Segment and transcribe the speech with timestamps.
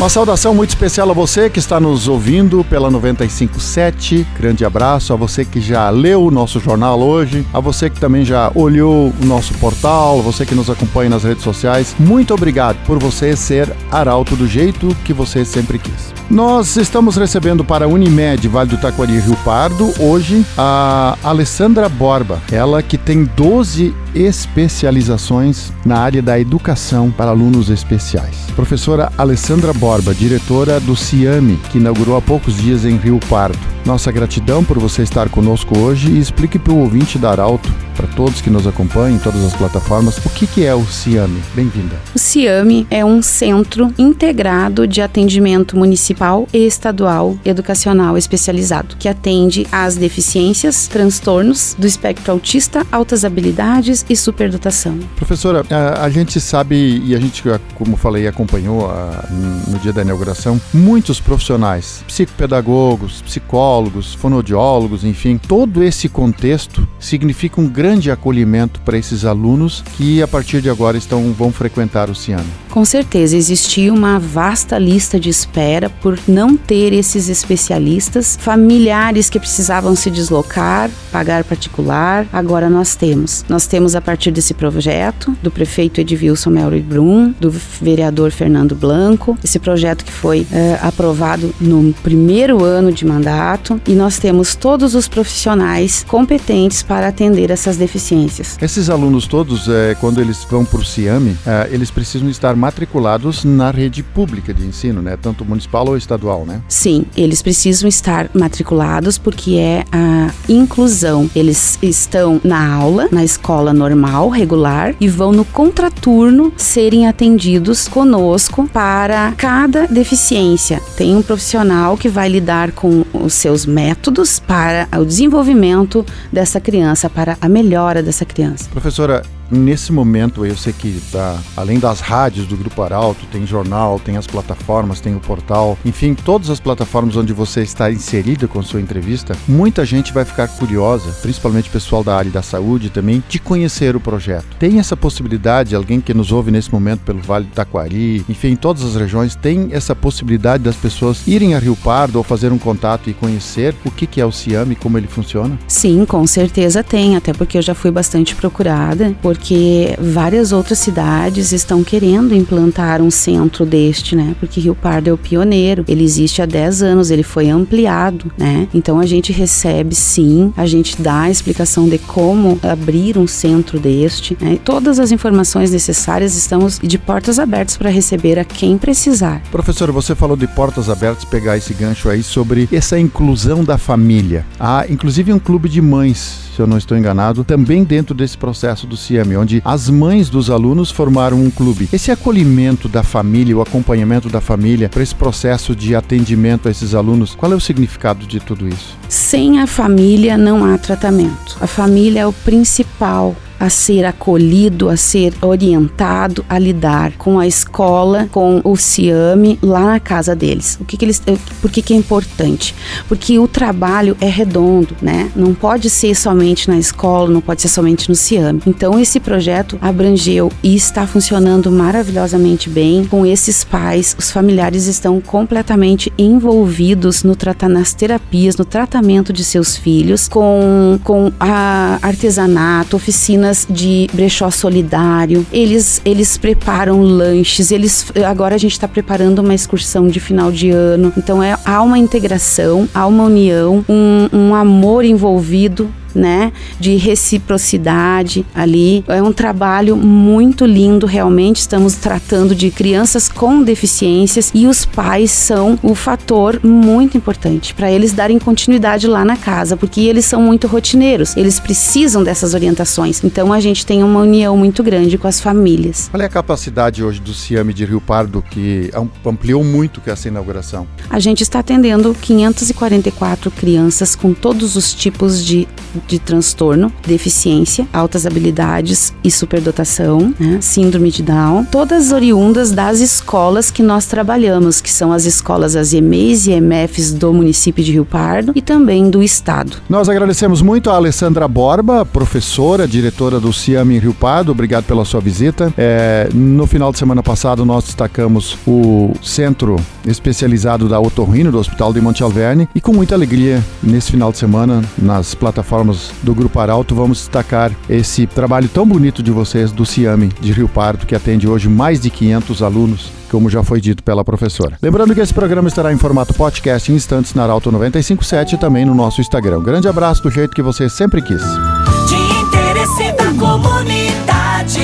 [0.00, 4.26] Uma saudação muito especial a você que está nos ouvindo pela 957.
[4.34, 8.24] Grande abraço a você que já leu o nosso jornal hoje, a você que também
[8.24, 11.94] já olhou o nosso portal, você que nos acompanha nas redes sociais.
[11.98, 16.14] Muito obrigado por você ser arauto do jeito que você sempre quis.
[16.30, 22.40] Nós estamos recebendo para a Unimed Vale do Taquari Rio Pardo hoje a Alessandra Borba,
[22.50, 28.36] ela que tem 12 especializações na área da educação para alunos especiais.
[28.56, 33.58] Professora Alessandra Borba, diretora do CIAME, que inaugurou há poucos dias em Rio Pardo.
[33.84, 38.06] Nossa gratidão por você estar conosco hoje e explique para o ouvinte da Arauto, para
[38.08, 41.42] todos que nos acompanham em todas as plataformas, o que, que é o CIAME.
[41.54, 41.96] Bem-vinda.
[42.14, 49.66] O CIAME é um centro integrado de atendimento municipal e estadual educacional especializado, que atende
[49.72, 54.98] às deficiências, transtornos do espectro autista, altas habilidades e superdotação.
[55.16, 57.42] Professora, a, a gente sabe e a gente,
[57.74, 59.24] como falei, acompanhou a,
[59.68, 67.68] no dia da inauguração, muitos profissionais, psicopedagogos, psicólogos, fonoaudiólogos, enfim, todo esse contexto significa um
[67.68, 72.48] grande acolhimento para esses alunos que a partir de agora estão vão frequentar o Ciano.
[72.70, 79.40] Com certeza existia uma vasta lista de espera por não ter esses especialistas, familiares que
[79.40, 82.26] precisavam se deslocar, pagar particular.
[82.32, 83.44] Agora nós temos.
[83.48, 89.36] Nós temos a partir desse projeto do prefeito Edvilson Melry Brum, do vereador Fernando Blanco,
[89.42, 94.94] esse projeto que foi é, aprovado no primeiro ano de mandato e nós temos todos
[94.94, 98.56] os profissionais competentes para atender essas deficiências.
[98.62, 103.42] Esses alunos todos, é, quando eles vão para o CIAME, é, eles precisam estar matriculados
[103.42, 105.16] na rede pública de ensino, né?
[105.16, 106.60] Tanto municipal ou estadual, né?
[106.68, 111.28] Sim, eles precisam estar matriculados porque é a inclusão.
[111.34, 118.68] Eles estão na aula, na escola normal, regular, e vão no contraturno serem atendidos conosco
[118.70, 120.82] para cada deficiência.
[120.96, 127.08] Tem um profissional que vai lidar com os seus métodos para o desenvolvimento dessa criança,
[127.08, 128.68] para a melhora dessa criança.
[128.70, 133.98] Professora, nesse momento eu sei que tá, além das rádios do Grupo Arauto, tem jornal,
[133.98, 138.62] tem as plataformas, tem o portal, enfim, todas as plataformas onde você está inserida com
[138.62, 143.38] sua entrevista, muita gente vai ficar curiosa, principalmente pessoal da área da saúde também, de
[143.38, 144.46] conhecer o projeto.
[144.58, 148.56] Tem essa possibilidade, alguém que nos ouve nesse momento pelo Vale do Taquari, enfim, em
[148.56, 152.58] todas as regiões, tem essa possibilidade das pessoas irem a Rio Pardo ou fazer um
[152.58, 155.58] contato e conhecer o que, que é o CIAME, como ele funciona?
[155.66, 161.50] Sim, com certeza tem, até porque eu já fui bastante procurada, porque várias outras cidades
[161.50, 164.36] estão querendo implantar um centro deste, né?
[164.38, 168.68] Porque Rio Pardo é o pioneiro, ele existe há 10 anos, ele foi ampliado, né?
[168.74, 173.80] Então a gente recebe sim, a gente dá a explicação de como abrir um centro
[173.80, 174.58] deste, né?
[174.62, 179.40] Todas as informações necessárias estamos de portas abertas para receber a quem precisar.
[179.50, 184.44] Professora, você falou de portas abertas, pegar esse gancho aí sobre essa inclusão da família.
[184.58, 188.86] Há inclusive um clube de mães se eu não estou enganado, também dentro desse processo
[188.86, 191.88] do CIAME, onde as mães dos alunos formaram um clube.
[191.90, 196.94] Esse acolhimento da família, o acompanhamento da família para esse processo de atendimento a esses
[196.94, 198.94] alunos, qual é o significado de tudo isso?
[199.08, 201.56] Sem a família não há tratamento.
[201.62, 207.46] A família é o principal a ser acolhido, a ser orientado a lidar com a
[207.46, 210.78] escola, com o CIAME lá na casa deles.
[210.80, 211.22] O que, que eles,
[211.60, 212.74] por que, que é importante?
[213.06, 215.30] Porque o trabalho é redondo, né?
[215.36, 218.62] Não pode ser somente na escola, não pode ser somente no CIAME.
[218.66, 224.16] Então esse projeto abrangeu e está funcionando maravilhosamente bem com esses pais.
[224.18, 230.98] Os familiares estão completamente envolvidos no tratar nas terapias, no tratamento de seus filhos, com
[231.04, 235.46] com a artesanato, oficinas de brechó solidário.
[235.52, 237.70] Eles eles preparam lanches.
[237.70, 241.12] Eles agora a gente está preparando uma excursão de final de ano.
[241.16, 248.44] Então é há uma integração, há uma união, um, um amor envolvido né, de reciprocidade
[248.54, 249.04] ali.
[249.08, 251.56] É um trabalho muito lindo, realmente.
[251.56, 257.90] Estamos tratando de crianças com deficiências e os pais são o fator muito importante para
[257.90, 263.22] eles darem continuidade lá na casa, porque eles são muito rotineiros, eles precisam dessas orientações.
[263.24, 266.08] Então a gente tem uma união muito grande com as famílias.
[266.10, 268.90] Qual é a capacidade hoje do CIAME de Rio Pardo que
[269.24, 270.86] ampliou muito com essa inauguração?
[271.08, 275.66] A gente está atendendo 544 crianças com todos os tipos de
[276.06, 280.58] de transtorno, deficiência, altas habilidades e superdotação, né?
[280.60, 285.92] síndrome de Down, todas oriundas das escolas que nós trabalhamos, que são as escolas, as
[285.92, 289.76] EMEIs e EMFs do município de Rio Pardo e também do estado.
[289.88, 294.52] Nós agradecemos muito a Alessandra Borba, professora, diretora do CIAM em Rio Pardo.
[294.52, 295.72] Obrigado pela sua visita.
[295.76, 299.76] É, no final de semana passado, nós destacamos o Centro
[300.06, 304.38] Especializado da Otorrino do Hospital de Monte Alverne e com muita alegria, nesse final de
[304.38, 305.89] semana, nas plataformas
[306.22, 310.68] do Grupo Arauto, vamos destacar esse trabalho tão bonito de vocês do CIAME de Rio
[310.68, 314.76] Pardo, que atende hoje mais de 500 alunos como já foi dito pela professora.
[314.82, 318.84] Lembrando que esse programa estará em formato podcast em instantes na Arauto 957 e também
[318.84, 319.62] no nosso Instagram.
[319.62, 321.40] Grande abraço do jeito que você sempre quis.
[321.40, 324.82] De interesse da comunidade,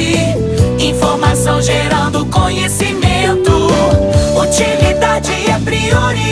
[0.79, 3.51] informação gerando conhecimento.
[4.41, 6.26] Utilidade é prioridade.